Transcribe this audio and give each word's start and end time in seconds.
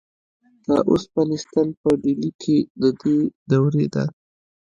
د 0.67 0.71
اوسپنې 0.89 1.37
ستن 1.43 1.67
په 1.81 1.89
ډیلي 2.03 2.31
کې 2.41 2.57
د 2.81 2.83
دې 3.01 3.17
دورې 3.51 3.85
ده. 3.93 4.05